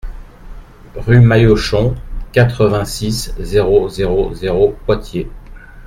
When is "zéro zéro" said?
3.37-4.33, 3.87-4.75